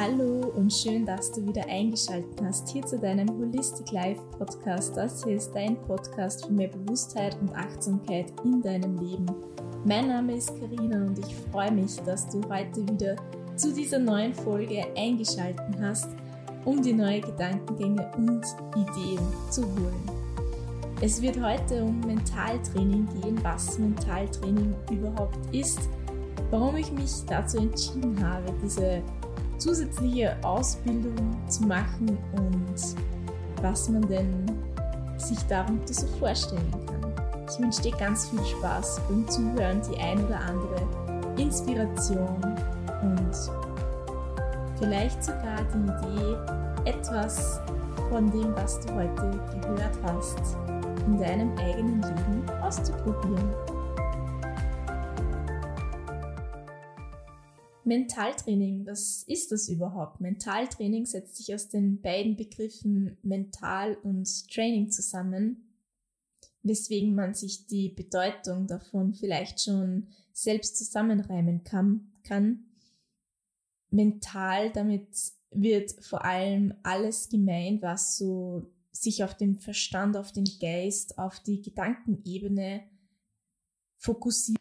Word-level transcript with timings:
Hallo 0.00 0.52
und 0.54 0.72
schön, 0.72 1.04
dass 1.04 1.32
du 1.32 1.44
wieder 1.44 1.66
eingeschaltet 1.66 2.40
hast 2.44 2.68
hier 2.68 2.86
zu 2.86 3.00
deinem 3.00 3.28
Holistic 3.30 3.90
Life 3.90 4.20
Podcast. 4.38 4.96
Das 4.96 5.24
hier 5.24 5.34
ist 5.34 5.50
dein 5.50 5.76
Podcast 5.88 6.46
für 6.46 6.52
mehr 6.52 6.68
Bewusstheit 6.68 7.36
und 7.40 7.52
Achtsamkeit 7.52 8.32
in 8.44 8.62
deinem 8.62 8.96
Leben. 8.96 9.26
Mein 9.84 10.06
Name 10.06 10.36
ist 10.36 10.52
Karina 10.56 11.04
und 11.04 11.18
ich 11.18 11.34
freue 11.50 11.72
mich, 11.72 11.96
dass 12.02 12.28
du 12.28 12.40
heute 12.48 12.86
wieder 12.86 13.16
zu 13.56 13.74
dieser 13.74 13.98
neuen 13.98 14.32
Folge 14.32 14.86
eingeschaltet 14.96 15.74
hast, 15.80 16.10
um 16.64 16.80
die 16.80 16.92
neue 16.92 17.20
Gedankengänge 17.20 18.08
und 18.18 18.44
Ideen 18.76 19.26
zu 19.50 19.62
holen. 19.62 20.10
Es 21.00 21.20
wird 21.20 21.42
heute 21.42 21.82
um 21.82 21.98
Mentaltraining 22.02 23.08
gehen, 23.20 23.40
was 23.42 23.76
Mentaltraining 23.80 24.76
überhaupt 24.92 25.38
ist, 25.50 25.80
warum 26.52 26.76
ich 26.76 26.92
mich 26.92 27.10
dazu 27.26 27.58
entschieden 27.58 28.16
habe, 28.24 28.54
diese 28.62 29.02
zusätzliche 29.58 30.36
Ausbildung 30.42 31.36
zu 31.48 31.64
machen 31.64 32.16
und 32.32 32.96
was 33.62 33.88
man 33.88 34.02
denn 34.08 34.46
sich 35.16 35.38
darunter 35.48 35.92
so 35.92 36.06
vorstellen 36.18 36.70
kann. 36.86 37.12
Ich 37.50 37.58
wünsche 37.58 37.82
dir 37.82 37.96
ganz 37.96 38.28
viel 38.28 38.44
Spaß 38.44 39.00
beim 39.08 39.26
Zuhören, 39.28 39.80
die 39.90 39.98
ein 39.98 40.24
oder 40.24 40.40
andere 40.40 40.86
Inspiration 41.36 42.56
und 43.02 43.30
vielleicht 44.78 45.24
sogar 45.24 45.58
die 45.74 46.08
Idee, 46.08 46.36
etwas 46.84 47.60
von 48.10 48.30
dem, 48.30 48.54
was 48.54 48.80
du 48.80 48.94
heute 48.94 49.40
gehört 49.60 49.98
hast, 50.04 50.38
in 51.06 51.18
deinem 51.18 51.56
eigenen 51.58 52.02
Leben 52.02 52.42
auszuprobieren. 52.62 53.67
Mentaltraining, 57.88 58.86
was 58.86 59.22
ist 59.26 59.50
das 59.50 59.70
überhaupt? 59.70 60.20
Mentaltraining 60.20 61.06
setzt 61.06 61.36
sich 61.36 61.54
aus 61.54 61.68
den 61.68 62.02
beiden 62.02 62.36
Begriffen 62.36 63.16
mental 63.22 63.96
und 64.02 64.28
Training 64.52 64.90
zusammen, 64.90 65.72
weswegen 66.62 67.14
man 67.14 67.32
sich 67.32 67.66
die 67.66 67.88
Bedeutung 67.88 68.66
davon 68.66 69.14
vielleicht 69.14 69.62
schon 69.62 70.08
selbst 70.32 70.76
zusammenreimen 70.76 71.64
kann. 71.64 72.12
kann. 72.24 72.66
Mental, 73.88 74.70
damit 74.70 75.08
wird 75.50 75.92
vor 76.04 76.26
allem 76.26 76.74
alles 76.82 77.30
gemeint, 77.30 77.80
was 77.80 78.18
so 78.18 78.70
sich 78.92 79.24
auf 79.24 79.34
den 79.34 79.54
Verstand, 79.54 80.14
auf 80.14 80.30
den 80.30 80.44
Geist, 80.60 81.18
auf 81.18 81.40
die 81.40 81.62
Gedankenebene 81.62 82.82
fokussiert 83.96 84.57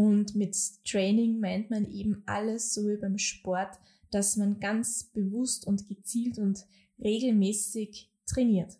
und 0.00 0.34
mit 0.34 0.56
Training 0.86 1.40
meint 1.40 1.68
man 1.68 1.84
eben 1.84 2.22
alles 2.24 2.72
so 2.72 2.88
wie 2.88 2.96
beim 2.96 3.18
Sport, 3.18 3.78
dass 4.10 4.38
man 4.38 4.58
ganz 4.58 5.10
bewusst 5.12 5.66
und 5.66 5.86
gezielt 5.88 6.38
und 6.38 6.66
regelmäßig 6.98 8.10
trainiert. 8.24 8.78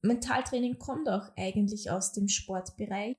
Mentaltraining 0.00 0.80
kommt 0.80 1.08
auch 1.08 1.30
eigentlich 1.36 1.92
aus 1.92 2.12
dem 2.12 2.26
Sportbereich, 2.26 3.14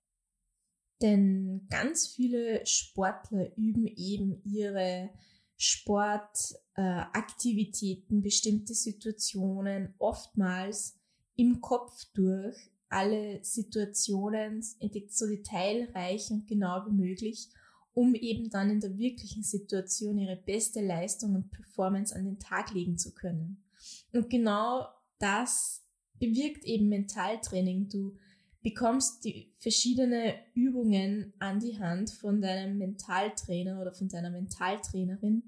denn 1.02 1.66
ganz 1.70 2.08
viele 2.08 2.66
Sportler 2.66 3.56
üben 3.56 3.88
eben 3.88 4.42
ihre 4.44 5.10
Sportaktivitäten, 5.56 8.18
äh, 8.18 8.22
bestimmte 8.22 8.74
Situationen 8.74 9.96
oftmals 9.98 11.00
im 11.38 11.62
Kopf 11.62 12.04
durch, 12.14 12.73
alle 12.94 13.44
Situationen 13.44 14.62
so 14.62 15.28
detailreich 15.28 16.32
und 16.32 16.48
genau 16.48 16.86
wie 16.88 16.94
möglich, 16.94 17.50
um 17.94 18.16
eben 18.16 18.50
dann 18.50 18.70
in 18.70 18.80
der 18.80 18.98
wirklichen 18.98 19.44
Situation 19.44 20.18
ihre 20.18 20.36
beste 20.36 20.82
Leistung 20.82 21.36
und 21.36 21.52
Performance 21.52 22.16
an 22.16 22.26
den 22.26 22.40
Tag 22.40 22.74
legen 22.74 22.98
zu 22.98 23.14
können. 23.14 23.64
Und 24.12 24.30
genau 24.30 24.88
das 25.20 25.84
bewirkt 26.20 26.66
eben 26.66 26.90
Mentaltraining. 26.90 27.90
Du 27.90 28.16
bekommst 28.62 29.26
die 29.26 29.52
verschiedenen 29.58 30.34
Übungen 30.54 31.34
an 31.40 31.60
die 31.60 31.78
Hand 31.80 32.12
von 32.12 32.42
deinem 32.42 32.78
Mentaltrainer 32.78 33.82
oder 33.82 33.92
von 33.92 34.08
deiner 34.08 34.30
Mentaltrainerin, 34.30 35.44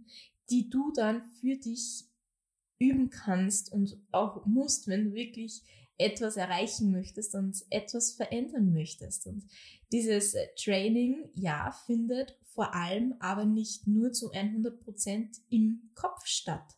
die 0.50 0.69
du 0.69 0.91
dann 0.94 1.23
für 1.39 1.55
dich 1.55 2.05
üben 2.78 3.09
kannst 3.09 3.72
und 3.72 3.97
auch 4.11 4.45
musst, 4.45 4.88
wenn 4.88 5.05
du 5.05 5.13
wirklich 5.13 5.63
etwas 5.97 6.38
erreichen 6.38 6.91
möchtest 6.91 7.35
und 7.35 7.63
etwas 7.69 8.11
verändern 8.11 8.73
möchtest. 8.73 9.28
Und 9.28 9.45
dieses 9.91 10.33
äh, 10.33 10.47
Training, 10.57 11.29
ja, 11.35 11.72
findet 11.85 12.38
vor 12.44 12.73
allem 12.73 13.16
aber 13.19 13.45
nicht 13.45 13.88
nur 13.88 14.11
zu 14.11 14.31
100 14.31 14.79
Prozent 14.79 15.38
im 15.50 15.91
Kopf 15.94 16.25
statt. 16.25 16.75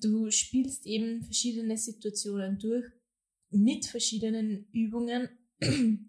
Du 0.00 0.30
spielst 0.30 0.86
eben 0.86 1.24
verschiedene 1.24 1.76
Situationen 1.76 2.58
durch 2.58 2.86
mit 3.50 3.86
verschiedenen 3.86 4.68
Übungen 4.72 5.28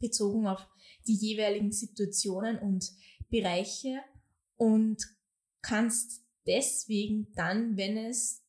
bezogen 0.00 0.46
auf 0.46 0.66
die 1.06 1.14
jeweiligen 1.14 1.72
Situationen 1.72 2.58
und 2.58 2.92
Bereiche 3.28 4.00
und 4.56 5.02
kannst 5.60 6.22
deswegen 6.46 7.32
dann, 7.34 7.76
wenn 7.76 7.96
es 7.96 8.42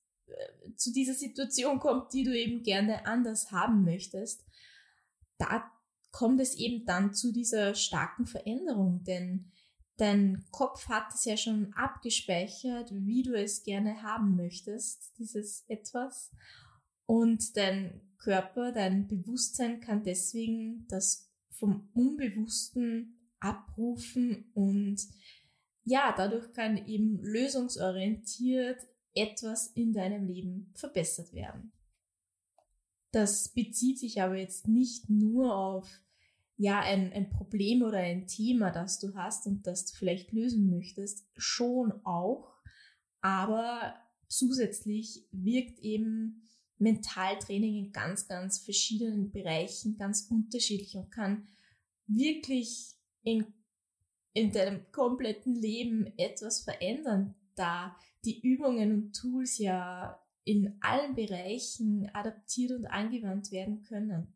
zu 0.75 0.91
dieser 0.91 1.13
Situation 1.13 1.79
kommt, 1.79 2.13
die 2.13 2.23
du 2.23 2.37
eben 2.37 2.63
gerne 2.63 3.05
anders 3.05 3.51
haben 3.51 3.83
möchtest, 3.83 4.45
da 5.37 5.71
kommt 6.11 6.39
es 6.39 6.55
eben 6.55 6.85
dann 6.85 7.13
zu 7.13 7.31
dieser 7.31 7.75
starken 7.75 8.25
Veränderung, 8.25 9.03
denn 9.03 9.51
dein 9.97 10.45
Kopf 10.51 10.87
hat 10.87 11.13
es 11.13 11.25
ja 11.25 11.37
schon 11.37 11.73
abgespeichert, 11.73 12.91
wie 12.93 13.23
du 13.23 13.33
es 13.33 13.63
gerne 13.63 14.01
haben 14.03 14.35
möchtest, 14.35 15.13
dieses 15.17 15.65
etwas. 15.67 16.31
Und 17.05 17.55
dein 17.55 18.01
Körper, 18.17 18.71
dein 18.71 19.07
Bewusstsein 19.07 19.79
kann 19.79 20.03
deswegen 20.03 20.87
das 20.87 21.31
vom 21.51 21.89
Unbewussten 21.93 23.31
abrufen 23.39 24.51
und 24.53 24.99
ja, 25.83 26.13
dadurch 26.15 26.51
kann 26.53 26.85
eben 26.87 27.19
lösungsorientiert 27.21 28.79
etwas 29.17 29.67
in 29.67 29.93
deinem 29.93 30.25
Leben 30.25 30.71
verbessert 30.73 31.33
werden. 31.33 31.71
Das 33.11 33.49
bezieht 33.49 33.99
sich 33.99 34.21
aber 34.21 34.35
jetzt 34.35 34.67
nicht 34.67 35.09
nur 35.09 35.55
auf 35.55 36.01
ja, 36.57 36.81
ein, 36.81 37.13
ein 37.13 37.29
Problem 37.29 37.83
oder 37.83 37.99
ein 37.99 38.27
Thema, 38.27 38.71
das 38.71 38.99
du 38.99 39.13
hast 39.13 39.45
und 39.45 39.67
das 39.67 39.85
du 39.85 39.97
vielleicht 39.97 40.31
lösen 40.31 40.69
möchtest, 40.69 41.25
schon 41.35 41.93
auch, 42.03 42.57
aber 43.21 43.95
zusätzlich 44.27 45.27
wirkt 45.31 45.79
eben 45.79 46.47
Mentaltraining 46.79 47.75
in 47.85 47.91
ganz, 47.91 48.27
ganz 48.27 48.59
verschiedenen 48.59 49.31
Bereichen 49.31 49.97
ganz 49.97 50.27
unterschiedlich 50.29 50.95
und 50.95 51.11
kann 51.11 51.47
wirklich 52.07 52.93
in, 53.23 53.45
in 54.33 54.51
deinem 54.51 54.91
kompletten 54.91 55.55
Leben 55.55 56.13
etwas 56.17 56.61
verändern, 56.61 57.35
da 57.55 57.95
die 58.27 58.41
Übungen 58.41 58.91
und 58.91 59.15
Tools 59.15 59.57
ja 59.57 60.21
in 60.43 60.77
allen 60.81 61.15
Bereichen 61.15 62.09
adaptiert 62.13 62.71
und 62.71 62.85
angewandt 62.85 63.51
werden 63.51 63.83
können. 63.83 64.35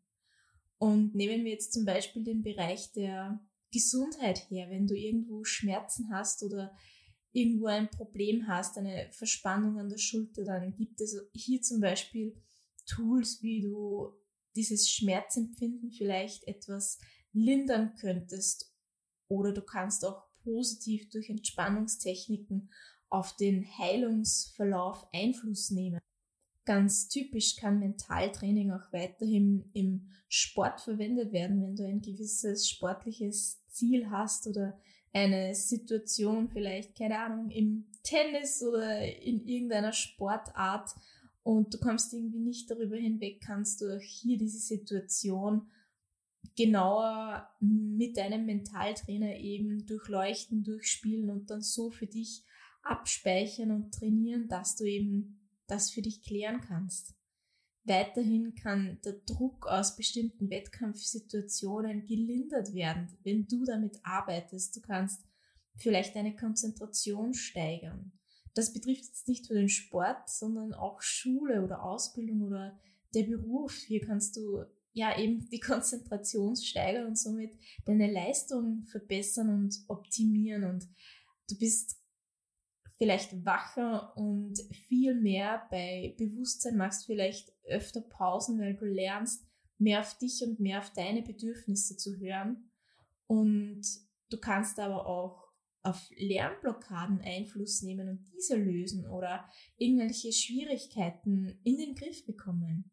Und 0.78 1.14
nehmen 1.14 1.44
wir 1.44 1.52
jetzt 1.52 1.72
zum 1.74 1.84
Beispiel 1.84 2.24
den 2.24 2.42
Bereich 2.42 2.90
der 2.92 3.38
Gesundheit 3.70 4.50
her, 4.50 4.68
wenn 4.70 4.86
du 4.86 4.94
irgendwo 4.94 5.44
Schmerzen 5.44 6.10
hast 6.10 6.42
oder 6.42 6.74
irgendwo 7.32 7.66
ein 7.66 7.88
Problem 7.90 8.48
hast, 8.48 8.76
eine 8.78 9.10
Verspannung 9.12 9.78
an 9.78 9.88
der 9.88 9.98
Schulter, 9.98 10.44
dann 10.44 10.74
gibt 10.74 11.00
es 11.00 11.16
hier 11.34 11.60
zum 11.62 11.80
Beispiel 11.80 12.34
Tools, 12.86 13.42
wie 13.42 13.62
du 13.62 14.12
dieses 14.54 14.90
Schmerzempfinden 14.90 15.90
vielleicht 15.90 16.46
etwas 16.46 16.98
lindern 17.32 17.94
könntest. 17.98 18.74
Oder 19.28 19.52
du 19.52 19.62
kannst 19.62 20.04
auch 20.04 20.24
positiv 20.42 21.08
durch 21.10 21.30
Entspannungstechniken 21.30 22.70
auf 23.12 23.36
den 23.36 23.66
Heilungsverlauf 23.78 25.06
Einfluss 25.12 25.70
nehmen. 25.70 26.00
Ganz 26.64 27.08
typisch 27.08 27.56
kann 27.56 27.78
Mentaltraining 27.78 28.70
auch 28.70 28.92
weiterhin 28.92 29.68
im 29.74 30.08
Sport 30.28 30.80
verwendet 30.80 31.32
werden, 31.32 31.62
wenn 31.62 31.76
du 31.76 31.84
ein 31.84 32.00
gewisses 32.00 32.68
sportliches 32.68 33.60
Ziel 33.68 34.10
hast 34.10 34.46
oder 34.46 34.78
eine 35.12 35.54
Situation 35.54 36.48
vielleicht, 36.48 36.96
keine 36.96 37.18
Ahnung, 37.18 37.50
im 37.50 37.84
Tennis 38.02 38.62
oder 38.62 39.00
in 39.22 39.46
irgendeiner 39.46 39.92
Sportart 39.92 40.90
und 41.42 41.74
du 41.74 41.78
kommst 41.78 42.14
irgendwie 42.14 42.38
nicht 42.38 42.70
darüber 42.70 42.96
hinweg, 42.96 43.42
kannst 43.44 43.82
du 43.82 43.94
auch 43.94 44.00
hier 44.00 44.38
diese 44.38 44.58
Situation 44.58 45.66
genauer 46.56 47.48
mit 47.60 48.16
deinem 48.16 48.46
Mentaltrainer 48.46 49.36
eben 49.36 49.84
durchleuchten, 49.84 50.62
durchspielen 50.62 51.28
und 51.28 51.50
dann 51.50 51.60
so 51.60 51.90
für 51.90 52.06
dich 52.06 52.44
abspeichern 52.82 53.70
und 53.70 53.92
trainieren, 53.92 54.48
dass 54.48 54.76
du 54.76 54.84
eben 54.84 55.40
das 55.66 55.90
für 55.90 56.02
dich 56.02 56.22
klären 56.22 56.60
kannst. 56.60 57.14
Weiterhin 57.84 58.54
kann 58.54 59.00
der 59.04 59.14
Druck 59.26 59.66
aus 59.66 59.96
bestimmten 59.96 60.50
Wettkampfsituationen 60.50 62.06
gelindert 62.06 62.74
werden, 62.74 63.08
wenn 63.24 63.46
du 63.48 63.64
damit 63.64 63.98
arbeitest. 64.04 64.76
Du 64.76 64.80
kannst 64.80 65.24
vielleicht 65.76 66.14
deine 66.14 66.36
Konzentration 66.36 67.34
steigern. 67.34 68.12
das 68.54 68.72
betrifft 68.72 69.04
jetzt 69.06 69.28
nicht 69.28 69.48
nur 69.48 69.58
den 69.58 69.70
Sport, 69.70 70.28
sondern 70.28 70.74
auch 70.74 71.00
Schule 71.00 71.64
oder 71.64 71.82
Ausbildung 71.82 72.42
oder 72.42 72.78
der 73.14 73.22
Beruf. 73.22 73.72
Hier 73.86 74.02
kannst 74.02 74.36
du 74.36 74.64
ja 74.92 75.18
eben 75.18 75.48
die 75.48 75.58
Konzentration 75.60 76.54
steigern 76.56 77.06
und 77.06 77.18
somit 77.18 77.56
deine 77.86 78.12
Leistung 78.12 78.84
verbessern 78.84 79.48
und 79.48 79.74
optimieren 79.88 80.64
und 80.64 80.86
du 81.48 81.58
bist 81.58 82.01
vielleicht 83.02 83.44
wacher 83.44 84.16
und 84.16 84.60
viel 84.70 85.12
mehr 85.16 85.66
bei 85.72 86.14
Bewusstsein, 86.18 86.76
machst 86.76 87.04
vielleicht 87.04 87.52
öfter 87.64 88.00
Pausen, 88.00 88.60
weil 88.60 88.76
du 88.76 88.84
lernst, 88.84 89.44
mehr 89.76 89.98
auf 89.98 90.16
dich 90.18 90.40
und 90.46 90.60
mehr 90.60 90.78
auf 90.78 90.92
deine 90.92 91.22
Bedürfnisse 91.22 91.96
zu 91.96 92.16
hören. 92.20 92.70
Und 93.26 93.82
du 94.30 94.38
kannst 94.38 94.78
aber 94.78 95.04
auch 95.04 95.48
auf 95.82 96.12
Lernblockaden 96.14 97.20
Einfluss 97.22 97.82
nehmen 97.82 98.08
und 98.08 98.24
diese 98.36 98.54
lösen 98.54 99.08
oder 99.08 99.48
irgendwelche 99.78 100.32
Schwierigkeiten 100.32 101.58
in 101.64 101.78
den 101.78 101.96
Griff 101.96 102.24
bekommen. 102.24 102.92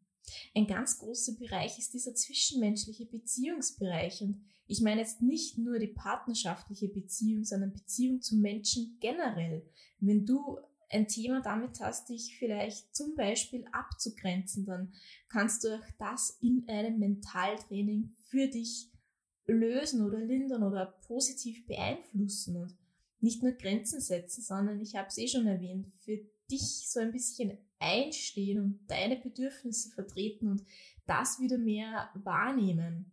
Ein 0.54 0.66
ganz 0.66 0.98
großer 0.98 1.34
Bereich 1.38 1.78
ist 1.78 1.94
dieser 1.94 2.14
zwischenmenschliche 2.14 3.06
Beziehungsbereich 3.06 4.22
und 4.22 4.42
ich 4.66 4.80
meine 4.80 5.00
jetzt 5.00 5.20
nicht 5.20 5.58
nur 5.58 5.78
die 5.78 5.88
partnerschaftliche 5.88 6.88
Beziehung, 6.88 7.44
sondern 7.44 7.72
Beziehung 7.72 8.20
zu 8.22 8.36
Menschen 8.36 8.98
generell. 9.00 9.68
Wenn 9.98 10.24
du 10.24 10.58
ein 10.90 11.08
Thema 11.08 11.40
damit 11.40 11.80
hast, 11.80 12.08
dich 12.08 12.36
vielleicht 12.38 12.94
zum 12.94 13.14
Beispiel 13.14 13.64
abzugrenzen, 13.72 14.66
dann 14.66 14.92
kannst 15.28 15.64
du 15.64 15.76
auch 15.76 15.86
das 15.98 16.38
in 16.40 16.64
einem 16.68 16.98
Mentaltraining 16.98 18.10
für 18.28 18.48
dich 18.48 18.90
lösen 19.46 20.04
oder 20.04 20.18
lindern 20.18 20.62
oder 20.62 20.86
positiv 21.06 21.66
beeinflussen 21.66 22.56
und 22.56 22.76
nicht 23.20 23.42
nur 23.42 23.52
Grenzen 23.52 24.00
setzen, 24.00 24.42
sondern 24.42 24.80
ich 24.80 24.94
habe 24.94 25.08
es 25.08 25.18
eh 25.18 25.28
schon 25.28 25.46
erwähnt, 25.46 25.88
für 26.04 26.18
dich 26.50 26.88
so 26.88 27.00
ein 27.00 27.12
bisschen 27.12 27.58
einstehen 27.80 28.60
und 28.60 28.80
deine 28.88 29.16
Bedürfnisse 29.16 29.90
vertreten 29.90 30.48
und 30.48 30.62
das 31.06 31.40
wieder 31.40 31.58
mehr 31.58 32.10
wahrnehmen. 32.14 33.12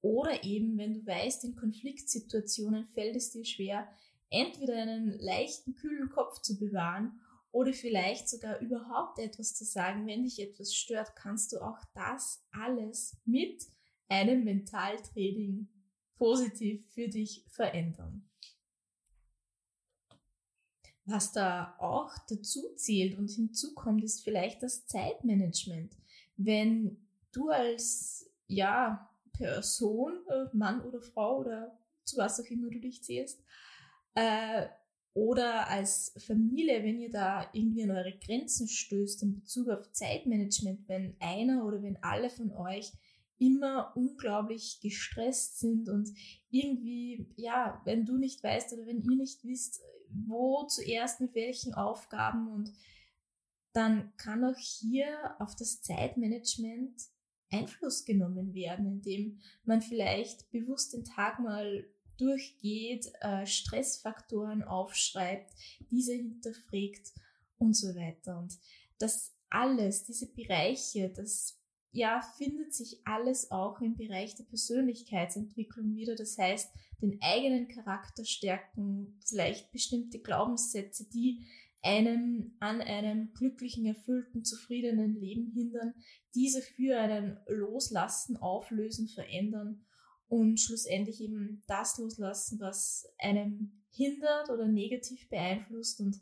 Oder 0.00 0.44
eben, 0.44 0.78
wenn 0.78 0.94
du 0.94 1.06
weißt, 1.06 1.44
in 1.44 1.56
Konfliktsituationen 1.56 2.86
fällt 2.86 3.16
es 3.16 3.30
dir 3.30 3.44
schwer, 3.44 3.88
entweder 4.30 4.76
einen 4.76 5.18
leichten, 5.18 5.74
kühlen 5.74 6.10
Kopf 6.10 6.40
zu 6.40 6.58
bewahren 6.58 7.20
oder 7.50 7.72
vielleicht 7.72 8.28
sogar 8.28 8.58
überhaupt 8.60 9.18
etwas 9.18 9.54
zu 9.54 9.64
sagen, 9.64 10.06
wenn 10.06 10.24
dich 10.24 10.40
etwas 10.40 10.74
stört, 10.74 11.14
kannst 11.16 11.52
du 11.52 11.60
auch 11.60 11.78
das 11.94 12.44
alles 12.50 13.16
mit 13.24 13.64
einem 14.08 14.44
Mentaltraining 14.44 15.68
positiv 16.16 16.84
für 16.92 17.08
dich 17.08 17.44
verändern. 17.48 18.28
Was 21.06 21.32
da 21.32 21.74
auch 21.78 22.16
dazu 22.28 22.74
zählt 22.76 23.18
und 23.18 23.30
hinzukommt, 23.30 24.02
ist 24.02 24.24
vielleicht 24.24 24.62
das 24.62 24.86
Zeitmanagement. 24.86 25.92
Wenn 26.36 26.96
du 27.32 27.50
als, 27.50 28.30
ja, 28.46 29.10
Person, 29.32 30.12
äh, 30.28 30.56
Mann 30.56 30.80
oder 30.82 31.00
Frau 31.00 31.40
oder 31.40 31.76
zu 32.04 32.16
was 32.16 32.40
auch 32.40 32.46
immer 32.46 32.70
du 32.70 32.78
dich 32.78 33.02
zählst, 33.02 33.42
äh, 34.14 34.66
oder 35.14 35.68
als 35.68 36.12
Familie, 36.26 36.82
wenn 36.82 37.00
ihr 37.00 37.10
da 37.10 37.48
irgendwie 37.52 37.84
an 37.84 37.92
eure 37.92 38.18
Grenzen 38.18 38.66
stößt 38.66 39.22
in 39.22 39.34
Bezug 39.34 39.68
auf 39.68 39.92
Zeitmanagement, 39.92 40.88
wenn 40.88 41.16
einer 41.20 41.64
oder 41.64 41.82
wenn 41.82 42.02
alle 42.02 42.30
von 42.30 42.50
euch 42.52 42.92
immer 43.38 43.92
unglaublich 43.96 44.78
gestresst 44.80 45.58
sind 45.58 45.88
und 45.88 46.10
irgendwie, 46.50 47.26
ja, 47.36 47.80
wenn 47.84 48.04
du 48.04 48.16
nicht 48.16 48.42
weißt 48.42 48.72
oder 48.72 48.86
wenn 48.86 49.02
ihr 49.02 49.16
nicht 49.16 49.44
wisst, 49.44 49.82
wo 50.08 50.64
zuerst 50.64 51.20
mit 51.20 51.34
welchen 51.34 51.74
Aufgaben 51.74 52.48
und 52.48 52.72
dann 53.72 54.12
kann 54.16 54.44
auch 54.44 54.56
hier 54.56 55.34
auf 55.40 55.56
das 55.56 55.82
Zeitmanagement 55.82 56.94
Einfluss 57.50 58.04
genommen 58.04 58.54
werden, 58.54 58.86
indem 58.86 59.40
man 59.64 59.82
vielleicht 59.82 60.50
bewusst 60.50 60.92
den 60.92 61.04
Tag 61.04 61.40
mal 61.40 61.84
durchgeht, 62.16 63.12
äh, 63.20 63.46
Stressfaktoren 63.46 64.62
aufschreibt, 64.62 65.52
diese 65.90 66.14
hinterfragt 66.14 67.12
und 67.58 67.74
so 67.74 67.94
weiter. 67.94 68.38
Und 68.38 68.56
das 68.98 69.32
alles, 69.50 70.04
diese 70.04 70.32
Bereiche, 70.32 71.10
das 71.10 71.60
ja, 71.94 72.20
findet 72.36 72.74
sich 72.74 73.00
alles 73.04 73.52
auch 73.52 73.80
im 73.80 73.96
Bereich 73.96 74.34
der 74.34 74.42
Persönlichkeitsentwicklung 74.44 75.94
wieder. 75.94 76.16
Das 76.16 76.36
heißt, 76.36 76.74
den 77.00 77.18
eigenen 77.22 77.68
Charakter 77.68 78.24
stärken, 78.24 79.16
vielleicht 79.24 79.70
bestimmte 79.70 80.18
Glaubenssätze, 80.18 81.08
die 81.08 81.46
einem 81.82 82.56
an 82.58 82.80
einem 82.80 83.32
glücklichen, 83.34 83.86
erfüllten, 83.86 84.44
zufriedenen 84.44 85.14
Leben 85.14 85.52
hindern, 85.52 85.94
diese 86.34 86.62
für 86.62 86.98
einen 86.98 87.38
loslassen, 87.46 88.38
auflösen, 88.38 89.06
verändern 89.06 89.84
und 90.26 90.58
schlussendlich 90.58 91.20
eben 91.20 91.62
das 91.68 91.98
loslassen, 91.98 92.58
was 92.58 93.06
einem 93.18 93.70
hindert 93.92 94.50
oder 94.50 94.66
negativ 94.66 95.28
beeinflusst 95.28 96.00
und 96.00 96.20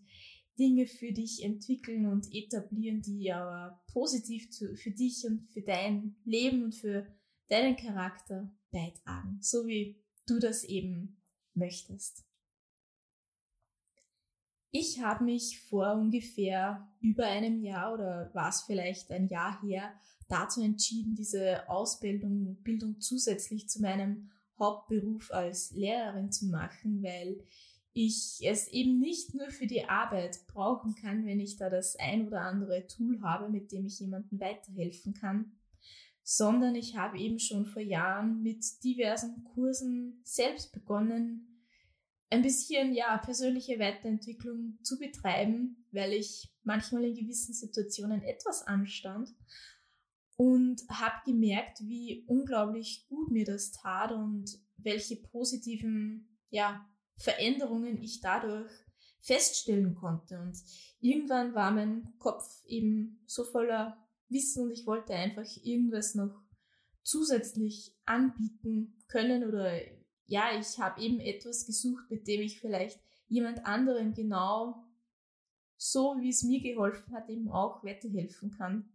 Dinge 0.62 0.86
für 0.86 1.10
dich 1.10 1.42
entwickeln 1.42 2.06
und 2.06 2.32
etablieren, 2.32 3.02
die 3.02 3.32
aber 3.32 3.82
positiv 3.92 4.48
zu, 4.52 4.76
für 4.76 4.92
dich 4.92 5.24
und 5.26 5.48
für 5.48 5.62
dein 5.62 6.14
Leben 6.24 6.62
und 6.62 6.74
für 6.76 7.04
deinen 7.48 7.74
Charakter 7.74 8.48
beitragen, 8.70 9.38
so 9.40 9.66
wie 9.66 10.00
du 10.24 10.38
das 10.38 10.62
eben 10.62 11.20
möchtest. 11.54 12.24
Ich 14.70 15.00
habe 15.00 15.24
mich 15.24 15.60
vor 15.68 15.94
ungefähr 15.94 16.88
über 17.00 17.26
einem 17.26 17.60
Jahr 17.60 17.92
oder 17.92 18.30
war 18.32 18.48
es 18.48 18.60
vielleicht 18.62 19.10
ein 19.10 19.26
Jahr 19.26 19.60
her 19.62 19.92
dazu 20.28 20.62
entschieden, 20.62 21.16
diese 21.16 21.68
Ausbildung 21.68 22.62
Bildung 22.62 23.00
zusätzlich 23.00 23.68
zu 23.68 23.82
meinem 23.82 24.30
Hauptberuf 24.60 25.32
als 25.32 25.72
Lehrerin 25.72 26.30
zu 26.30 26.46
machen, 26.46 27.02
weil 27.02 27.44
ich 27.94 28.38
es 28.42 28.68
eben 28.68 28.98
nicht 28.98 29.34
nur 29.34 29.50
für 29.50 29.66
die 29.66 29.84
Arbeit 29.84 30.38
brauchen 30.46 30.94
kann, 30.94 31.26
wenn 31.26 31.40
ich 31.40 31.56
da 31.56 31.68
das 31.68 31.96
ein 31.96 32.26
oder 32.26 32.42
andere 32.42 32.86
Tool 32.86 33.20
habe, 33.22 33.50
mit 33.50 33.70
dem 33.72 33.86
ich 33.86 34.00
jemandem 34.00 34.40
weiterhelfen 34.40 35.14
kann, 35.14 35.52
sondern 36.22 36.74
ich 36.74 36.96
habe 36.96 37.18
eben 37.18 37.38
schon 37.38 37.66
vor 37.66 37.82
Jahren 37.82 38.42
mit 38.42 38.64
diversen 38.82 39.44
Kursen 39.44 40.20
selbst 40.24 40.72
begonnen, 40.72 41.48
ein 42.30 42.42
bisschen 42.42 42.94
ja 42.94 43.18
persönliche 43.18 43.78
Weiterentwicklung 43.78 44.78
zu 44.82 44.98
betreiben, 44.98 45.84
weil 45.90 46.14
ich 46.14 46.50
manchmal 46.62 47.04
in 47.04 47.14
gewissen 47.14 47.52
Situationen 47.52 48.22
etwas 48.22 48.66
anstand 48.66 49.28
und 50.36 50.80
habe 50.88 51.16
gemerkt, 51.26 51.80
wie 51.80 52.24
unglaublich 52.26 53.06
gut 53.08 53.30
mir 53.30 53.44
das 53.44 53.70
tat 53.72 54.12
und 54.12 54.58
welche 54.78 55.16
positiven 55.16 56.38
ja 56.48 56.88
Veränderungen 57.22 58.02
ich 58.02 58.20
dadurch 58.20 58.70
feststellen 59.20 59.94
konnte. 59.94 60.40
Und 60.40 60.58
irgendwann 61.00 61.54
war 61.54 61.70
mein 61.70 62.12
Kopf 62.18 62.64
eben 62.66 63.22
so 63.26 63.44
voller 63.44 63.96
Wissen 64.28 64.64
und 64.64 64.72
ich 64.72 64.86
wollte 64.86 65.14
einfach 65.14 65.46
irgendwas 65.62 66.14
noch 66.14 66.34
zusätzlich 67.02 67.94
anbieten 68.04 68.98
können 69.08 69.44
oder 69.44 69.72
ja, 70.26 70.58
ich 70.58 70.78
habe 70.78 71.00
eben 71.00 71.20
etwas 71.20 71.66
gesucht, 71.66 72.10
mit 72.10 72.26
dem 72.26 72.40
ich 72.40 72.60
vielleicht 72.60 73.00
jemand 73.28 73.66
anderem 73.66 74.14
genau 74.14 74.84
so, 75.76 76.16
wie 76.20 76.30
es 76.30 76.42
mir 76.42 76.60
geholfen 76.60 77.14
hat, 77.14 77.28
eben 77.28 77.50
auch 77.50 77.84
weiterhelfen 77.84 78.50
kann. 78.52 78.88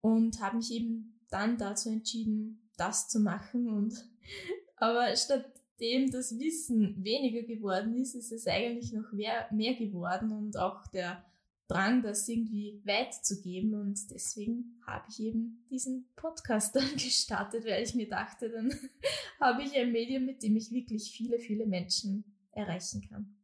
Und 0.00 0.40
habe 0.40 0.56
mich 0.56 0.70
eben 0.72 1.20
dann 1.30 1.58
dazu 1.58 1.88
entschieden, 1.88 2.70
das 2.76 3.08
zu 3.08 3.20
machen. 3.20 3.68
Und 3.68 3.94
aber 4.76 5.14
statt 5.16 5.44
dem 5.80 6.10
das 6.10 6.38
Wissen 6.38 7.02
weniger 7.04 7.42
geworden 7.42 7.94
ist, 7.94 8.14
ist 8.14 8.32
es 8.32 8.46
eigentlich 8.46 8.92
noch 8.92 9.12
mehr, 9.12 9.48
mehr 9.52 9.74
geworden 9.74 10.32
und 10.32 10.56
auch 10.56 10.86
der 10.88 11.24
Drang, 11.68 12.02
das 12.02 12.26
irgendwie 12.28 12.80
weiterzugeben. 12.84 13.74
Und 13.74 14.10
deswegen 14.10 14.80
habe 14.86 15.06
ich 15.10 15.20
eben 15.20 15.64
diesen 15.70 16.08
Podcast 16.16 16.74
dann 16.76 16.92
gestartet, 16.94 17.64
weil 17.64 17.82
ich 17.82 17.94
mir 17.94 18.08
dachte, 18.08 18.50
dann 18.50 18.72
habe 19.40 19.62
ich 19.62 19.74
ein 19.76 19.92
Medium, 19.92 20.24
mit 20.24 20.42
dem 20.42 20.56
ich 20.56 20.72
wirklich 20.72 21.12
viele, 21.12 21.38
viele 21.38 21.66
Menschen 21.66 22.24
erreichen 22.52 23.06
kann. 23.08 23.36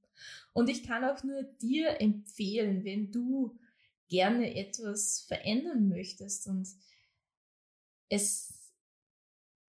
Und 0.52 0.70
ich 0.70 0.84
kann 0.84 1.04
auch 1.04 1.22
nur 1.22 1.42
dir 1.42 2.00
empfehlen, 2.00 2.84
wenn 2.84 3.10
du 3.12 3.58
gerne 4.08 4.56
etwas 4.56 5.22
verändern 5.22 5.88
möchtest 5.88 6.46
und 6.46 6.68
es 8.08 8.72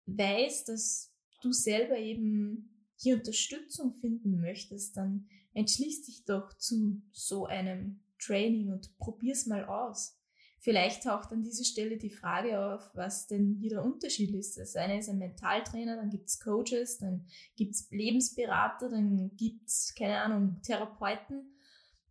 weiß, 0.07 0.65
dass 0.65 1.14
du 1.45 1.53
selber 1.53 1.97
eben 1.99 2.71
hier 2.97 3.17
Unterstützung 3.17 3.93
finden 3.95 4.41
möchtest, 4.41 4.97
dann 4.97 5.29
entschließ 5.53 6.07
dich 6.07 6.25
doch 6.25 6.57
zu 6.57 7.03
so 7.13 7.47
einem 7.47 8.01
Training 8.19 8.73
und 8.73 8.97
probier's 8.99 9.47
mal 9.47 9.65
aus. 9.65 10.19
Vielleicht 10.61 11.03
taucht 11.03 11.31
an 11.31 11.43
dieser 11.43 11.65
Stelle 11.65 11.99
die 11.99 12.09
Frage 12.09 12.59
auf, 12.59 12.91
was 12.95 13.27
denn 13.27 13.59
hier 13.61 13.71
der 13.71 13.85
Unterschied 13.85 14.35
ist. 14.35 14.57
Das 14.57 14.77
eine 14.77 14.99
ist 14.99 15.11
ein 15.11 15.19
Mentaltrainer, 15.19 15.97
dann 15.97 16.09
gibt's 16.09 16.41
Coaches, 16.41 16.97
dann 16.99 17.27
gibt's 17.55 17.91
Lebensberater, 17.91 18.89
dann 18.89 19.31
gibt's 19.37 19.95
keine 19.95 20.23
Ahnung, 20.23 20.63
Therapeuten. 20.63 21.55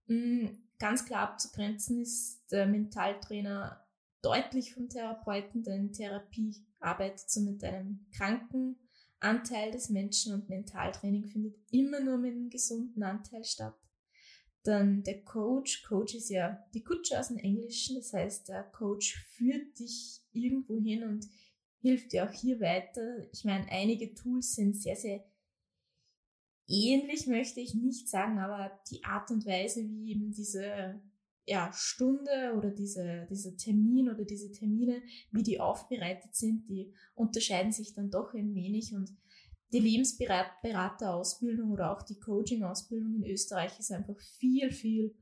Mm, 0.06 0.50
ganz 0.78 1.04
klar 1.04 1.30
abzugrenzen 1.30 2.02
ist 2.02 2.44
der 2.52 2.68
Mentaltrainer 2.68 3.84
deutlich 4.22 4.76
vom 4.76 4.88
Therapeuten, 4.88 5.64
denn 5.64 5.92
Therapie 5.92 6.56
arbeitet 6.80 7.32
so 7.32 7.42
mit 7.42 7.64
einem 7.64 8.06
kranken 8.16 8.78
Anteil 9.24 9.72
des 9.72 9.90
Menschen 9.90 10.34
und 10.34 10.50
Mentaltraining 10.50 11.26
findet 11.26 11.56
immer 11.72 12.00
nur 12.00 12.18
mit 12.18 12.34
einem 12.34 12.50
gesunden 12.50 13.04
Anteil 13.04 13.44
statt. 13.44 13.76
Dann 14.64 15.04
der 15.04 15.24
Coach. 15.24 15.84
Coach 15.84 16.16
ist 16.16 16.30
ja 16.30 16.66
die 16.74 16.84
Kutsche 16.84 17.20
aus 17.20 17.28
dem 17.28 17.38
Englischen. 17.38 17.96
Das 17.96 18.14
heißt, 18.14 18.50
der 18.50 18.64
Coach 18.64 19.26
führt 19.32 19.80
dich 19.80 20.22
irgendwo 20.32 20.80
hin 20.80 21.04
und 21.04 21.28
hilft 21.80 22.14
dir 22.14 22.28
auch 22.28 22.34
hier 22.34 22.60
weiter. 22.60 23.28
Ich 23.34 23.44
meine, 23.44 23.70
einige 23.70 24.14
Tools 24.14 24.56
sind 24.56 24.76
sehr, 24.76 24.96
sehr 24.96 25.26
ähnlich, 26.68 27.28
möchte 27.28 27.60
ich 27.60 27.76
nicht 27.76 28.10
sagen, 28.10 28.40
aber 28.40 28.80
die 28.90 29.04
Art 29.04 29.32
und 29.32 29.46
Weise, 29.46 29.82
wie 29.90 30.12
eben 30.12 30.32
diese 30.32 31.02
ja, 31.46 31.72
Stunde 31.74 32.54
oder 32.58 32.72
diese, 32.72 33.28
dieser 33.30 33.56
Termin 33.58 34.10
oder 34.10 34.24
diese 34.24 34.52
Termine, 34.52 35.02
wie 35.32 35.44
die 35.44 35.60
aufbereitet 35.60 36.36
sind, 36.36 36.68
die 36.70 36.94
unterscheiden 37.16 37.72
sich 37.72 37.94
dann 37.94 38.10
doch 38.10 38.34
ein 38.34 38.56
wenig 38.56 38.94
und 38.94 39.12
die 39.74 39.80
Lebensberaterausbildung 39.80 41.72
oder 41.72 41.92
auch 41.92 42.04
die 42.04 42.20
Coaching-Ausbildung 42.20 43.16
in 43.16 43.26
Österreich 43.26 43.80
ist 43.80 43.92
einfach 43.92 44.20
viel, 44.20 44.72
viel 44.72 45.16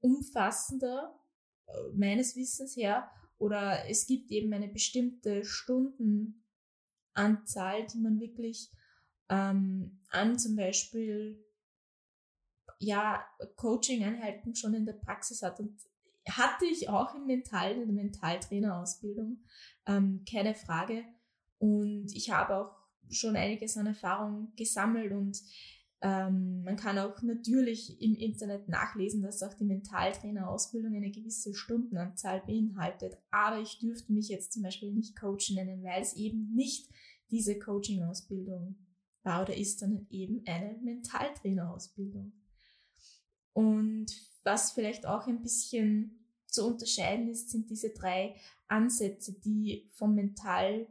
umfassender, 0.00 1.18
äh, 1.66 1.72
meines 1.92 2.36
Wissens 2.36 2.76
her. 2.76 3.10
Oder 3.38 3.88
es 3.90 4.06
gibt 4.06 4.30
eben 4.30 4.52
eine 4.52 4.68
bestimmte 4.68 5.44
Stundenanzahl, 5.44 6.38
die 7.92 7.98
man 7.98 8.20
wirklich 8.20 8.70
ähm, 9.28 9.98
an 10.08 10.38
zum 10.38 10.54
Beispiel 10.54 11.44
ja, 12.78 13.24
Coaching-Einheiten 13.56 14.54
schon 14.54 14.74
in 14.74 14.86
der 14.86 14.94
Praxis 14.94 15.42
hat. 15.42 15.60
Und 15.60 15.78
hatte 16.28 16.66
ich 16.66 16.88
auch 16.88 17.14
im 17.14 17.26
Mental, 17.26 17.72
in 17.72 17.86
der 17.86 18.04
Mentaltrainerausbildung, 18.04 19.38
ähm, 19.86 20.24
keine 20.28 20.54
Frage. 20.54 21.04
Und 21.58 22.12
ich 22.12 22.30
habe 22.30 22.56
auch 22.56 22.76
schon 23.10 23.36
einiges 23.36 23.76
an 23.76 23.86
Erfahrung 23.86 24.52
gesammelt 24.56 25.12
und 25.12 25.40
ähm, 26.02 26.62
man 26.62 26.76
kann 26.76 26.98
auch 26.98 27.22
natürlich 27.22 28.00
im 28.02 28.14
Internet 28.14 28.68
nachlesen, 28.68 29.22
dass 29.22 29.42
auch 29.42 29.54
die 29.54 29.64
Mentaltrainerausbildung 29.64 30.94
eine 30.94 31.10
gewisse 31.10 31.54
Stundenanzahl 31.54 32.42
beinhaltet. 32.46 33.16
Aber 33.30 33.60
ich 33.60 33.78
dürfte 33.78 34.12
mich 34.12 34.28
jetzt 34.28 34.52
zum 34.52 34.62
Beispiel 34.62 34.92
nicht 34.92 35.18
Coach 35.18 35.52
nennen, 35.52 35.82
weil 35.82 36.02
es 36.02 36.14
eben 36.14 36.52
nicht 36.52 36.90
diese 37.30 37.58
Coaching-Ausbildung 37.58 38.76
war 39.22 39.42
oder 39.42 39.56
ist, 39.56 39.78
sondern 39.78 40.06
eben 40.10 40.42
eine 40.46 40.78
Mentaltrainerausbildung. 40.82 42.32
Und 43.56 44.08
was 44.44 44.72
vielleicht 44.72 45.06
auch 45.06 45.26
ein 45.26 45.40
bisschen 45.40 46.26
zu 46.46 46.66
unterscheiden 46.66 47.30
ist, 47.30 47.48
sind 47.48 47.70
diese 47.70 47.88
drei 47.88 48.36
Ansätze, 48.68 49.32
die 49.32 49.88
vom 49.94 50.14
Mental 50.14 50.86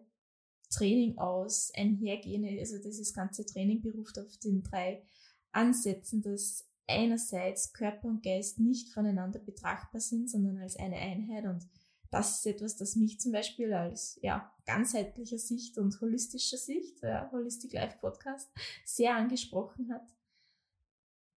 Training 0.72 1.20
aus 1.20 1.72
einhergehen. 1.76 2.44
Also 2.58 2.80
dieses 2.80 3.14
ganze 3.14 3.46
Training 3.46 3.84
beruft 3.84 4.18
auf 4.18 4.36
den 4.38 4.64
drei 4.64 5.04
Ansätzen, 5.52 6.24
dass 6.24 6.68
einerseits 6.88 7.72
Körper 7.72 8.08
und 8.08 8.24
Geist 8.24 8.60
nicht 8.60 8.90
voneinander 8.90 9.38
betrachtbar 9.38 10.02
sind, 10.02 10.28
sondern 10.28 10.58
als 10.58 10.76
eine 10.76 10.98
Einheit. 10.98 11.46
Und 11.46 11.68
das 12.10 12.38
ist 12.38 12.48
etwas, 12.48 12.78
das 12.78 12.96
mich 12.96 13.20
zum 13.20 13.32
Beispiel 13.32 13.74
als 13.74 14.18
ja, 14.24 14.52
ganzheitlicher 14.66 15.38
Sicht 15.38 15.78
und 15.78 16.02
holistischer 16.02 16.58
Sicht, 16.58 17.04
ja, 17.04 17.30
Holistic 17.32 17.74
Life 17.74 18.00
Podcast, 18.02 18.50
sehr 18.86 19.16
angesprochen 19.16 19.94
hat. 19.94 20.16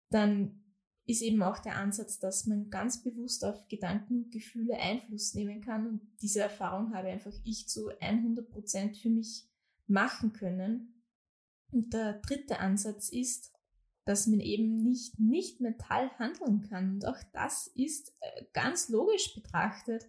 Dann 0.08 0.64
ist 1.08 1.22
eben 1.22 1.42
auch 1.42 1.58
der 1.58 1.76
Ansatz, 1.76 2.18
dass 2.18 2.44
man 2.46 2.68
ganz 2.68 3.02
bewusst 3.02 3.42
auf 3.42 3.66
Gedanken 3.68 4.24
und 4.24 4.30
Gefühle 4.30 4.76
Einfluss 4.76 5.32
nehmen 5.32 5.62
kann. 5.62 5.86
Und 5.86 6.00
diese 6.20 6.40
Erfahrung 6.40 6.94
habe 6.94 7.08
einfach 7.08 7.32
ich 7.44 7.66
zu 7.66 7.88
100 7.98 8.50
Prozent 8.50 8.98
für 8.98 9.08
mich 9.08 9.46
machen 9.86 10.34
können. 10.34 11.02
Und 11.72 11.94
der 11.94 12.20
dritte 12.20 12.58
Ansatz 12.58 13.08
ist, 13.08 13.54
dass 14.04 14.26
man 14.26 14.40
eben 14.40 14.76
nicht, 14.76 15.18
nicht 15.18 15.62
mental 15.62 16.10
handeln 16.18 16.60
kann. 16.68 16.96
Und 16.96 17.06
auch 17.06 17.22
das 17.32 17.68
ist 17.68 18.14
äh, 18.20 18.44
ganz 18.52 18.90
logisch 18.90 19.34
betrachtet 19.34 20.06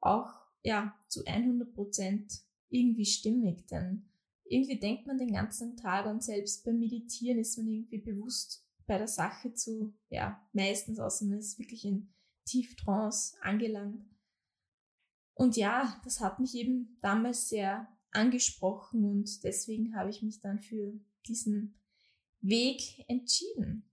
auch, 0.00 0.32
ja, 0.62 0.98
zu 1.08 1.22
100 1.26 1.74
Prozent 1.74 2.40
irgendwie 2.70 3.04
stimmig. 3.04 3.66
Denn 3.66 4.08
irgendwie 4.44 4.80
denkt 4.80 5.06
man 5.06 5.18
den 5.18 5.34
ganzen 5.34 5.76
Tag 5.76 6.06
und 6.06 6.24
selbst 6.24 6.64
beim 6.64 6.78
Meditieren 6.78 7.38
ist 7.38 7.58
man 7.58 7.68
irgendwie 7.68 7.98
bewusst 7.98 8.63
bei 8.86 8.98
der 8.98 9.08
Sache 9.08 9.54
zu, 9.54 9.94
ja, 10.08 10.46
meistens, 10.52 10.98
außer 10.98 11.24
man 11.26 11.38
ist 11.38 11.58
wirklich 11.58 11.84
in 11.84 12.12
Tieftrance 12.44 13.36
angelangt. 13.40 14.04
Und 15.34 15.56
ja, 15.56 16.00
das 16.04 16.20
hat 16.20 16.38
mich 16.38 16.54
eben 16.54 16.98
damals 17.00 17.48
sehr 17.48 17.88
angesprochen 18.12 19.04
und 19.04 19.42
deswegen 19.42 19.96
habe 19.96 20.10
ich 20.10 20.22
mich 20.22 20.40
dann 20.40 20.60
für 20.60 20.92
diesen 21.26 21.74
Weg 22.40 23.04
entschieden. 23.08 23.90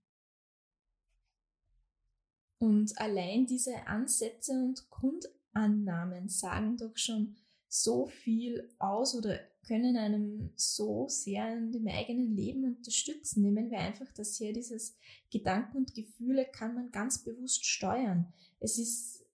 Und 2.58 2.96
allein 2.98 3.46
diese 3.46 3.88
Ansätze 3.88 4.52
und 4.52 4.88
Grundannahmen 4.88 6.28
sagen 6.28 6.76
doch 6.76 6.96
schon 6.96 7.36
so 7.74 8.06
viel 8.06 8.68
aus 8.78 9.14
oder 9.14 9.40
können 9.66 9.96
einem 9.96 10.52
so 10.56 11.08
sehr 11.08 11.56
in 11.56 11.72
dem 11.72 11.88
eigenen 11.88 12.36
Leben 12.36 12.64
unterstützen. 12.64 13.40
Nehmen 13.40 13.70
wir 13.70 13.78
einfach 13.78 14.12
das 14.12 14.36
hier, 14.36 14.52
dieses 14.52 14.94
Gedanken 15.30 15.78
und 15.78 15.94
Gefühle 15.94 16.44
kann 16.44 16.74
man 16.74 16.90
ganz 16.90 17.24
bewusst 17.24 17.64
steuern. 17.64 18.30
Es 18.60 18.78
ist, 18.78 19.24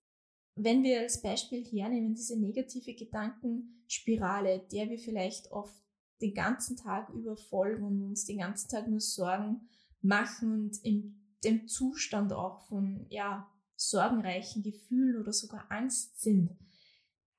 wenn 0.55 0.85
wir 0.85 1.01
als 1.01 1.21
Beispiel 1.21 1.65
hernehmen, 1.65 2.15
diese 2.15 2.39
negative 2.39 2.95
Gedankenspirale, 2.95 4.61
der 4.71 4.89
wir 4.89 4.99
vielleicht 5.01 5.51
oft 5.51 5.75
den 6.21 6.35
ganzen 6.35 6.77
Tag 6.77 7.09
über 7.09 7.37
folgen 7.37 7.83
und 7.83 8.03
uns 8.05 8.25
den 8.25 8.39
ganzen 8.39 8.69
Tag 8.69 8.87
nur 8.87 9.01
Sorgen 9.01 9.69
machen 10.01 10.53
und 10.53 10.85
in 10.85 11.19
dem 11.43 11.67
Zustand 11.67 12.33
auch 12.33 12.61
von, 12.69 13.05
ja, 13.09 13.51
sorgenreichen 13.75 14.63
Gefühlen 14.63 15.21
oder 15.21 15.33
sogar 15.33 15.67
Angst 15.71 16.21
sind. 16.21 16.57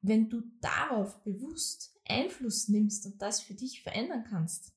Wenn 0.01 0.29
du 0.29 0.41
darauf 0.61 1.23
bewusst 1.23 1.99
Einfluss 2.05 2.67
nimmst 2.69 3.05
und 3.05 3.21
das 3.21 3.41
für 3.41 3.53
dich 3.53 3.81
verändern 3.81 4.23
kannst, 4.23 4.73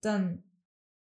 dann 0.00 0.42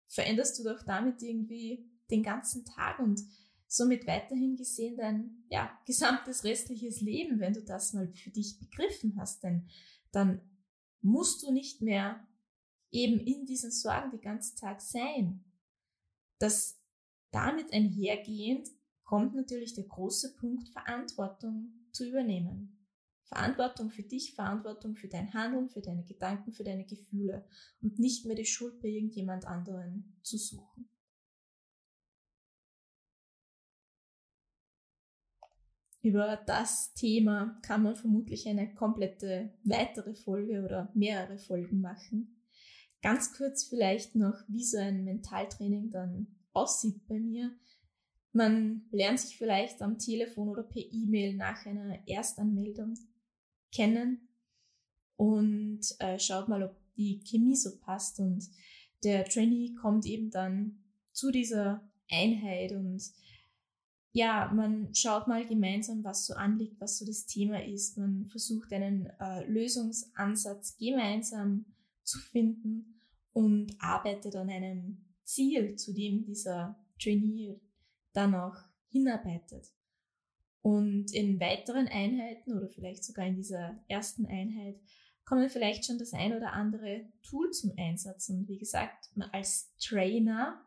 veränderst 0.07 0.59
du 0.59 0.63
doch 0.63 0.83
damit 0.83 1.21
irgendwie 1.21 1.89
den 2.09 2.23
ganzen 2.23 2.65
Tag 2.65 2.99
und 2.99 3.21
somit 3.67 4.07
weiterhin 4.07 4.55
gesehen 4.55 4.97
dein 4.97 5.43
ja, 5.49 5.77
gesamtes 5.85 6.43
restliches 6.43 7.01
Leben, 7.01 7.39
wenn 7.39 7.53
du 7.53 7.63
das 7.63 7.93
mal 7.93 8.11
für 8.13 8.31
dich 8.31 8.59
begriffen 8.59 9.17
hast. 9.17 9.43
Denn 9.43 9.67
dann 10.11 10.41
musst 11.01 11.43
du 11.43 11.51
nicht 11.51 11.81
mehr 11.81 12.25
eben 12.91 13.19
in 13.19 13.45
diesen 13.45 13.71
Sorgen 13.71 14.11
den 14.11 14.21
ganzen 14.21 14.57
Tag 14.57 14.81
sein. 14.81 15.43
Das 16.39 16.79
damit 17.31 17.73
einhergehend 17.73 18.69
kommt 19.03 19.35
natürlich 19.35 19.73
der 19.73 19.85
große 19.85 20.35
Punkt, 20.35 20.69
Verantwortung 20.69 21.87
zu 21.91 22.07
übernehmen. 22.07 22.76
Verantwortung 23.29 23.91
für 23.91 24.03
dich, 24.03 24.34
Verantwortung 24.34 24.96
für 24.96 25.10
dein 25.10 25.34
Handeln, 25.34 25.69
für 25.69 25.81
deine 25.81 26.03
Gedanken, 26.03 26.53
für 26.53 26.63
deine 26.63 26.86
Gefühle 26.86 27.46
und 27.81 28.00
nicht 28.00 28.25
mehr 28.25 28.36
die 28.36 28.46
Schuld 28.46 28.79
bei 28.81 28.88
irgendjemand 28.88 29.46
anderen 29.46 30.17
zu 30.24 30.38
suchen. 30.38 30.89
Über 36.01 36.41
das 36.46 36.93
Thema 36.93 37.60
kann 37.63 37.84
man 37.84 37.98
vermutlich 37.98 38.48
eine 38.48 38.74
komplette 38.74 39.53
weitere 39.63 40.13
Folge 40.13 40.63
oder 40.63 40.89
mehrere 40.93 41.38
Folgen 41.38 41.81
machen. 41.81 42.46
Ganz 43.01 43.36
kurz 43.36 43.65
vielleicht 43.65 44.15
noch, 44.15 44.36
wie 44.48 44.63
so 44.63 44.77
ein 44.77 45.03
Mentaltraining 45.03 45.91
dann 45.91 46.27
aussieht 46.53 47.05
bei 47.07 47.19
mir. 47.19 47.51
Man 48.31 48.86
lernt 48.91 49.19
sich 49.19 49.38
vielleicht 49.38 49.81
am 49.81 49.98
Telefon 49.98 50.48
oder 50.48 50.63
per 50.63 50.81
E-Mail 50.81 51.36
nach 51.36 51.65
einer 51.65 52.07
Erstanmeldung 52.07 52.93
kennen 53.71 54.27
und 55.15 55.81
äh, 56.00 56.19
schaut 56.19 56.47
mal, 56.47 56.63
ob 56.63 56.75
die 56.95 57.21
Chemie 57.24 57.55
so 57.55 57.77
passt. 57.77 58.19
Und 58.19 58.50
der 59.03 59.25
Trainee 59.25 59.74
kommt 59.74 60.05
eben 60.05 60.29
dann 60.31 60.79
zu 61.12 61.31
dieser 61.31 61.81
Einheit 62.09 62.71
und 62.71 63.01
ja, 64.13 64.51
man 64.51 64.93
schaut 64.95 65.27
mal 65.27 65.45
gemeinsam, 65.45 66.03
was 66.03 66.25
so 66.25 66.33
anliegt, 66.33 66.81
was 66.81 66.97
so 66.97 67.05
das 67.05 67.27
Thema 67.27 67.63
ist. 67.63 67.97
Man 67.97 68.25
versucht 68.25 68.74
einen 68.74 69.05
äh, 69.19 69.45
Lösungsansatz 69.45 70.75
gemeinsam 70.77 71.65
zu 72.03 72.17
finden 72.17 73.01
und 73.33 73.75
arbeitet 73.79 74.36
an 74.36 74.50
einem 74.50 75.05
Ziel, 75.24 75.75
zu 75.75 75.93
dem 75.93 76.24
dieser 76.24 76.79
Trainee 77.00 77.59
dann 78.13 78.33
auch 78.33 78.55
hinarbeitet. 78.89 79.71
Und 80.61 81.13
in 81.13 81.39
weiteren 81.39 81.87
Einheiten 81.87 82.53
oder 82.53 82.67
vielleicht 82.67 83.03
sogar 83.03 83.25
in 83.25 83.35
dieser 83.35 83.79
ersten 83.87 84.25
Einheit 84.25 84.79
kommen 85.23 85.49
vielleicht 85.49 85.85
schon 85.85 85.97
das 85.97 86.13
ein 86.13 86.33
oder 86.33 86.53
andere 86.53 87.05
Tool 87.21 87.51
zum 87.51 87.73
Einsatz. 87.77 88.29
Und 88.29 88.47
wie 88.47 88.57
gesagt, 88.57 89.09
als 89.31 89.73
Trainer 89.77 90.65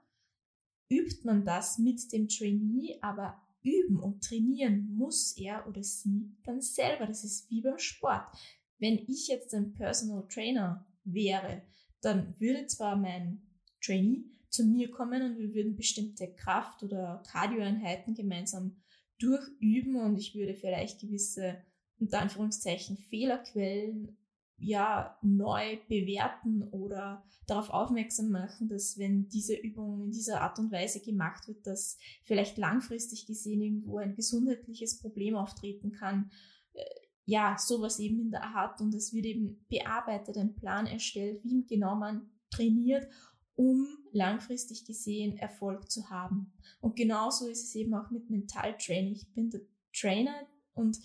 übt 0.90 1.24
man 1.24 1.44
das 1.44 1.78
mit 1.78 2.12
dem 2.12 2.28
Trainee, 2.28 2.98
aber 3.00 3.40
üben 3.62 3.98
und 3.98 4.22
trainieren 4.22 4.88
muss 4.94 5.36
er 5.36 5.66
oder 5.66 5.82
sie 5.82 6.36
dann 6.44 6.60
selber. 6.60 7.06
Das 7.06 7.24
ist 7.24 7.50
wie 7.50 7.60
beim 7.60 7.78
Sport. 7.78 8.26
Wenn 8.78 8.98
ich 9.06 9.28
jetzt 9.28 9.54
ein 9.54 9.74
Personal 9.74 10.26
Trainer 10.28 10.86
wäre, 11.04 11.62
dann 12.00 12.34
würde 12.40 12.66
zwar 12.66 12.96
mein 12.96 13.42
Trainee 13.82 14.24
zu 14.48 14.64
mir 14.64 14.90
kommen 14.90 15.22
und 15.22 15.38
wir 15.38 15.54
würden 15.54 15.76
bestimmte 15.76 16.32
Kraft- 16.34 16.82
oder 16.82 17.22
Kardioeinheiten 17.30 18.14
gemeinsam 18.14 18.76
durchüben 19.20 19.96
und 19.96 20.16
ich 20.16 20.34
würde 20.34 20.54
vielleicht 20.54 21.00
gewisse, 21.00 21.58
unter 21.98 22.20
Anführungszeichen, 22.20 22.96
Fehlerquellen 22.96 24.16
ja 24.60 25.18
neu 25.22 25.78
bewerten 25.88 26.62
oder 26.64 27.24
darauf 27.46 27.70
aufmerksam 27.70 28.30
machen, 28.30 28.68
dass 28.68 28.98
wenn 28.98 29.28
diese 29.28 29.54
Übung 29.54 30.04
in 30.04 30.10
dieser 30.10 30.42
Art 30.42 30.58
und 30.58 30.70
Weise 30.70 31.00
gemacht 31.00 31.48
wird, 31.48 31.66
dass 31.66 31.98
vielleicht 32.24 32.58
langfristig 32.58 33.26
gesehen 33.26 33.62
irgendwo 33.62 33.98
ein 33.98 34.14
gesundheitliches 34.14 35.00
Problem 35.00 35.34
auftreten 35.34 35.92
kann. 35.92 36.30
Äh, 36.74 36.84
ja, 37.24 37.56
sowas 37.58 37.98
eben 37.98 38.20
in 38.20 38.30
der 38.30 38.44
Art 38.44 38.80
und 38.80 38.94
es 38.94 39.12
wird 39.12 39.24
eben 39.24 39.64
bearbeitet, 39.68 40.36
ein 40.36 40.54
Plan 40.54 40.86
erstellt, 40.86 41.42
wie 41.44 41.64
genau 41.64 41.94
man 41.96 42.30
trainiert, 42.50 43.06
um 43.56 43.86
langfristig 44.12 44.84
gesehen 44.84 45.36
Erfolg 45.36 45.90
zu 45.90 46.10
haben. 46.10 46.52
Und 46.80 46.96
genauso 46.96 47.46
ist 47.46 47.64
es 47.64 47.74
eben 47.74 47.94
auch 47.94 48.10
mit 48.10 48.30
Mentaltraining. 48.30 49.14
Ich 49.14 49.32
bin 49.32 49.50
der 49.50 49.60
Trainer 49.92 50.46
und 50.74 50.98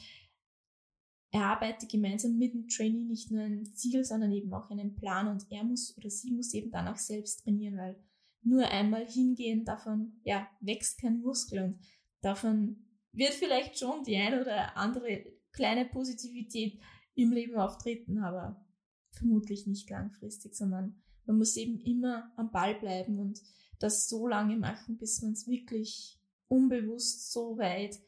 erarbeite 1.32 1.86
gemeinsam 1.88 2.38
mit 2.38 2.54
dem 2.54 2.68
Trainee 2.68 3.04
nicht 3.04 3.30
nur 3.30 3.42
ein 3.42 3.66
Ziel, 3.74 4.06
sondern 4.06 4.32
eben 4.32 4.54
auch 4.54 4.70
einen 4.70 4.96
Plan 4.96 5.28
und 5.28 5.46
er 5.52 5.64
muss 5.64 5.96
oder 5.98 6.10
sie 6.10 6.32
muss 6.32 6.54
eben 6.54 6.72
dann 6.72 6.88
auch 6.88 6.98
selbst 6.98 7.44
trainieren, 7.44 7.78
weil 7.78 8.00
nur 8.42 8.66
einmal 8.70 9.06
hingehen, 9.06 9.66
davon 9.66 10.14
ja, 10.24 10.48
wächst 10.62 11.02
kein 11.02 11.20
Muskel 11.20 11.64
und 11.64 11.80
davon 12.22 12.86
wird 13.12 13.34
vielleicht 13.34 13.78
schon 13.78 14.04
die 14.04 14.16
eine 14.16 14.42
oder 14.42 14.78
andere 14.78 15.26
kleine 15.52 15.86
Positivität 15.86 16.80
im 17.16 17.32
Leben 17.32 17.56
auftreten, 17.56 18.20
aber 18.20 18.66
vermutlich 19.12 19.68
nicht 19.68 19.90
langfristig, 19.90 20.56
sondern 20.56 21.02
man 21.26 21.38
muss 21.38 21.56
eben 21.58 21.80
immer 21.82 22.32
am 22.36 22.52
Ball 22.52 22.76
bleiben 22.76 23.20
und 23.20 23.42
das 23.80 24.08
so 24.08 24.28
lange 24.28 24.58
machen, 24.58 24.98
bis 24.98 25.22
man 25.22 25.34
es 25.34 25.48
wirklich 25.48 26.20
unbewusst 26.48 27.32
so 27.32 27.58
weit 27.58 28.00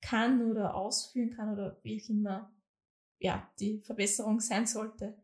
kann 0.00 0.50
oder 0.50 0.74
ausführen 0.74 1.30
kann 1.30 1.52
oder 1.52 1.78
wie 1.82 2.02
auch 2.02 2.08
immer 2.08 2.52
ja, 3.18 3.48
die 3.60 3.78
Verbesserung 3.80 4.40
sein 4.40 4.66
sollte, 4.66 5.16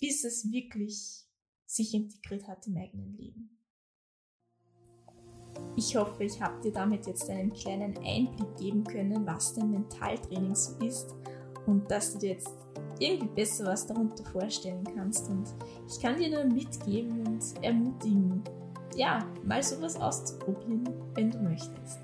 bis 0.00 0.24
es 0.24 0.50
wirklich 0.50 1.26
sich 1.66 1.92
integriert 1.92 2.48
hat 2.48 2.66
im 2.66 2.76
eigenen 2.76 3.16
Leben. 3.16 3.50
Ich 5.76 5.94
hoffe, 5.96 6.24
ich 6.24 6.40
habe 6.40 6.60
dir 6.62 6.72
damit 6.72 7.06
jetzt 7.06 7.28
einen 7.28 7.52
kleinen 7.52 7.96
Einblick 7.98 8.56
geben 8.56 8.84
können, 8.84 9.26
was 9.26 9.54
denn 9.54 9.70
Mentaltraining 9.70 10.54
so 10.54 10.78
ist 10.78 11.14
und 11.66 11.90
dass 11.90 12.12
du 12.12 12.18
dir 12.18 12.30
jetzt 12.30 12.52
irgendwie 12.98 13.28
besser 13.28 13.66
was 13.66 13.86
darunter 13.86 14.24
vorstellen 14.24 14.84
kannst. 14.94 15.28
Und 15.28 15.54
ich 15.88 16.00
kann 16.00 16.16
dir 16.16 16.30
nur 16.30 16.44
mitgeben 16.44 17.26
und 17.26 17.42
ermutigen, 17.62 18.42
ja, 18.96 19.26
mal 19.44 19.62
sowas 19.62 20.00
auszuprobieren, 20.00 20.88
wenn 21.14 21.30
du 21.30 21.38
möchtest. 21.38 22.00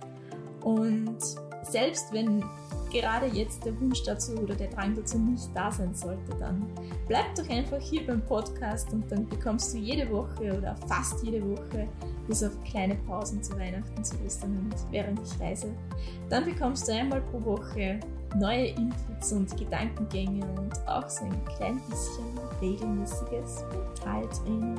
Und 0.63 1.19
selbst 1.63 2.13
wenn 2.13 2.45
gerade 2.91 3.27
jetzt 3.27 3.65
der 3.65 3.79
Wunsch 3.81 4.03
dazu 4.03 4.33
oder 4.39 4.55
der 4.55 4.69
Drang 4.69 4.95
dazu 4.97 5.19
nicht 5.19 5.49
da 5.55 5.71
sein 5.71 5.95
sollte, 5.95 6.35
dann 6.39 6.67
bleib 7.07 7.35
doch 7.37 7.49
einfach 7.49 7.81
hier 7.81 8.05
beim 8.07 8.21
Podcast 8.25 8.93
und 8.93 9.11
dann 9.11 9.27
bekommst 9.29 9.73
du 9.73 9.79
jede 9.79 10.11
Woche 10.11 10.59
oder 10.59 10.77
fast 10.89 11.23
jede 11.23 11.41
Woche, 11.49 11.89
bis 12.27 12.43
auf 12.43 12.53
kleine 12.65 12.97
Pausen 13.07 13.43
zu 13.43 13.57
Weihnachten, 13.57 14.03
zu 14.03 14.17
Ostern 14.27 14.59
und 14.59 14.75
während 14.91 15.21
ich 15.21 15.41
reise, 15.41 15.73
dann 16.29 16.45
bekommst 16.45 16.89
du 16.89 16.93
einmal 16.93 17.21
pro 17.21 17.45
Woche 17.45 18.01
neue 18.37 18.69
Inputs 18.69 19.33
und 19.33 19.57
Gedankengänge 19.57 20.47
und 20.59 20.89
auch 20.89 21.09
so 21.09 21.25
ein 21.25 21.45
klein 21.57 21.81
bisschen 21.89 22.25
regelmäßiges 22.61 23.65
Mentaltraining. 23.71 24.79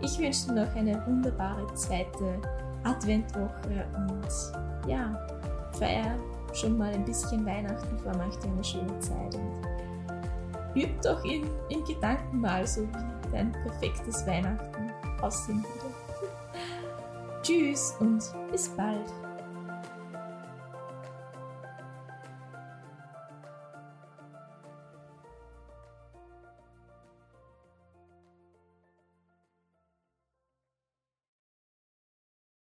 Ich 0.00 0.18
wünsche 0.18 0.46
dir 0.46 0.64
noch 0.64 0.74
eine 0.74 1.04
wunderbare 1.06 1.72
zweite 1.74 2.40
Adventwoche 2.84 3.86
und 3.96 4.88
ja, 4.88 5.16
feier 5.78 6.16
schon 6.52 6.76
mal 6.76 6.92
ein 6.92 7.04
bisschen 7.04 7.46
Weihnachten 7.46 7.96
vor, 7.98 8.12
mach 8.16 8.34
dir 8.36 8.50
eine 8.50 8.64
schöne 8.64 8.98
Zeit 8.98 9.34
und 9.34 10.76
üb 10.76 11.00
doch 11.02 11.24
in, 11.24 11.48
in 11.68 11.84
Gedanken 11.84 12.40
mal, 12.40 12.66
so 12.66 12.82
wie 12.82 13.30
dein 13.30 13.52
perfektes 13.52 14.26
Weihnachten 14.26 14.90
aussehen 15.20 15.64
würde. 15.64 15.94
Tschüss 17.42 17.96
und 18.00 18.22
bis 18.50 18.68
bald. 18.70 19.06